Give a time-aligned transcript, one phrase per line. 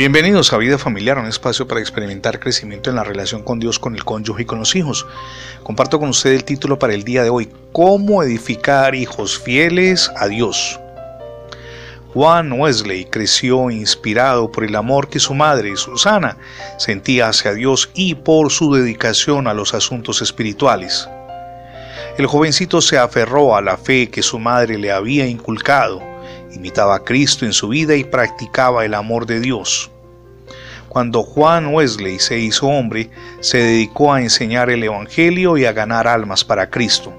[0.00, 3.94] Bienvenidos a Vida Familiar, un espacio para experimentar crecimiento en la relación con Dios, con
[3.94, 5.06] el cónyuge y con los hijos.
[5.62, 10.28] Comparto con usted el título para el día de hoy, ¿Cómo edificar hijos fieles a
[10.28, 10.80] Dios?
[12.14, 16.38] Juan Wesley creció inspirado por el amor que su madre, Susana,
[16.78, 21.10] sentía hacia Dios y por su dedicación a los asuntos espirituales.
[22.16, 26.09] El jovencito se aferró a la fe que su madre le había inculcado
[26.52, 29.90] imitaba a Cristo en su vida y practicaba el amor de Dios.
[30.88, 33.10] Cuando Juan Wesley se hizo hombre,
[33.40, 37.12] se dedicó a enseñar el Evangelio y a ganar almas para Cristo.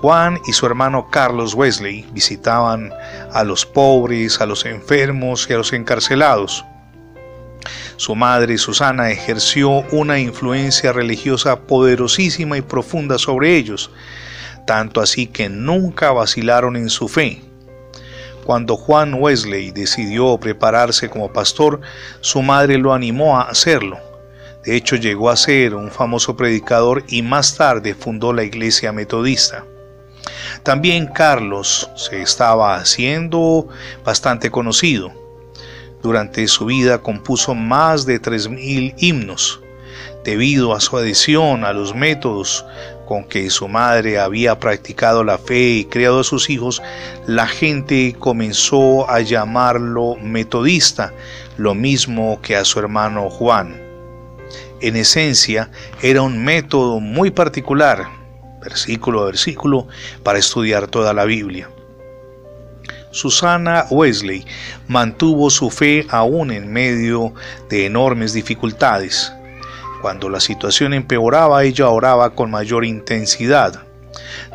[0.00, 2.92] Juan y su hermano Carlos Wesley visitaban
[3.32, 6.64] a los pobres, a los enfermos y a los encarcelados.
[7.96, 13.90] Su madre Susana ejerció una influencia religiosa poderosísima y profunda sobre ellos,
[14.66, 17.47] tanto así que nunca vacilaron en su fe.
[18.48, 21.82] Cuando Juan Wesley decidió prepararse como pastor,
[22.22, 23.98] su madre lo animó a hacerlo.
[24.64, 29.66] De hecho, llegó a ser un famoso predicador y más tarde fundó la iglesia metodista.
[30.62, 33.68] También Carlos se estaba haciendo
[34.02, 35.12] bastante conocido.
[36.02, 39.60] Durante su vida compuso más de 3.000 himnos.
[40.24, 42.64] Debido a su adhesión a los métodos
[43.08, 46.82] con que su madre había practicado la fe y criado a sus hijos,
[47.26, 51.14] la gente comenzó a llamarlo metodista,
[51.56, 53.80] lo mismo que a su hermano Juan.
[54.82, 55.70] En esencia,
[56.02, 58.04] era un método muy particular,
[58.60, 59.88] versículo a versículo,
[60.22, 61.70] para estudiar toda la Biblia.
[63.10, 64.44] Susana Wesley
[64.86, 67.32] mantuvo su fe aún en medio
[67.70, 69.32] de enormes dificultades.
[70.00, 73.82] Cuando la situación empeoraba, ella oraba con mayor intensidad.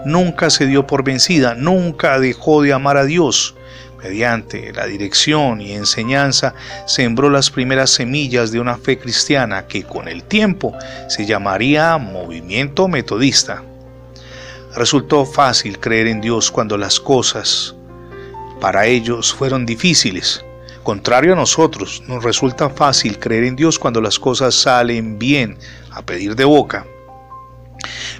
[0.05, 3.55] Nunca se dio por vencida, nunca dejó de amar a Dios.
[4.01, 6.53] Mediante la dirección y enseñanza
[6.85, 10.75] sembró las primeras semillas de una fe cristiana que con el tiempo
[11.07, 13.63] se llamaría movimiento metodista.
[14.75, 17.75] Resultó fácil creer en Dios cuando las cosas
[18.59, 20.43] para ellos fueron difíciles.
[20.83, 25.57] Contrario a nosotros, nos resulta fácil creer en Dios cuando las cosas salen bien,
[25.91, 26.85] a pedir de boca.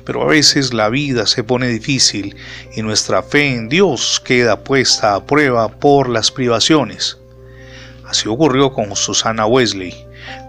[0.06, 2.38] Pero a veces la vida se pone difícil
[2.74, 7.18] y nuestra fe en Dios queda puesta a prueba por las privaciones.
[8.06, 9.94] Así ocurrió con Susana Wesley.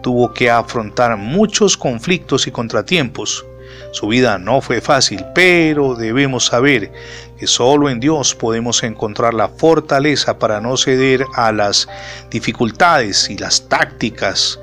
[0.02, 3.44] Tuvo que afrontar muchos conflictos y contratiempos,
[3.92, 6.92] su vida no fue fácil, pero debemos saber
[7.38, 11.88] que solo en Dios podemos encontrar la fortaleza para no ceder a las
[12.30, 14.58] dificultades y las tácticas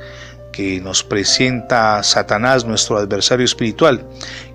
[0.51, 4.05] que nos presenta Satanás, nuestro adversario espiritual,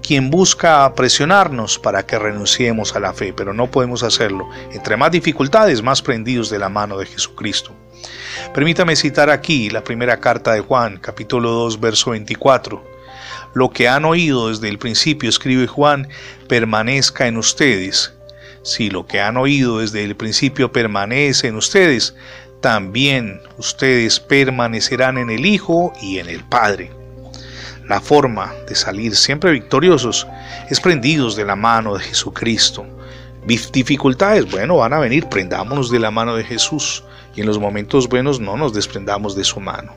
[0.03, 4.49] quien busca presionarnos para que renunciemos a la fe, pero no podemos hacerlo.
[4.73, 7.73] Entre más dificultades, más prendidos de la mano de Jesucristo.
[8.55, 12.97] Permítame citar aquí la primera carta de Juan, capítulo 2, verso 24
[13.57, 16.09] lo que han oído desde el principio, escribe Juan,
[16.47, 18.13] permanezca en ustedes.
[18.63, 22.15] Si lo que han oído desde el principio permanece en ustedes,
[22.61, 26.91] también ustedes permanecerán en el Hijo y en el Padre.
[27.89, 30.27] La forma de salir siempre victoriosos
[30.69, 32.85] es prendidos de la mano de Jesucristo.
[33.47, 38.07] Dificultades, bueno, van a venir, prendámonos de la mano de Jesús y en los momentos
[38.07, 39.97] buenos no nos desprendamos de su mano.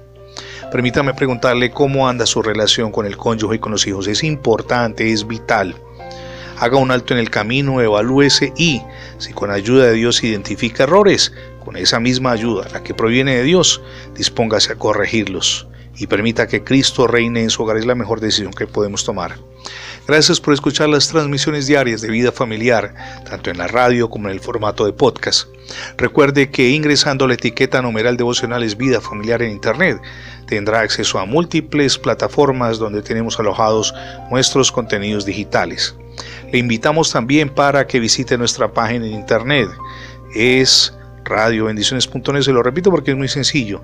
[0.71, 4.07] Permítame preguntarle cómo anda su relación con el cónyuge y con los hijos.
[4.07, 5.75] Es importante, es vital.
[6.57, 8.81] Haga un alto en el camino, evalúese y,
[9.17, 11.33] si con ayuda de Dios identifica errores,
[11.63, 13.81] con esa misma ayuda, la que proviene de Dios,
[14.15, 17.77] dispóngase a corregirlos y permita que Cristo reine en su hogar.
[17.77, 19.37] Es la mejor decisión que podemos tomar.
[20.07, 22.95] Gracias por escuchar las transmisiones diarias de vida familiar,
[23.29, 25.47] tanto en la radio como en el formato de podcast.
[25.97, 30.01] Recuerde que ingresando la etiqueta numeral devocionales Vida Familiar en Internet,
[30.47, 33.93] tendrá acceso a múltiples plataformas donde tenemos alojados
[34.31, 35.95] nuestros contenidos digitales.
[36.51, 39.69] Le invitamos también para que visite nuestra página en Internet.
[40.33, 40.93] Es
[41.23, 43.83] radiobendiciones.net, se lo repito porque es muy sencillo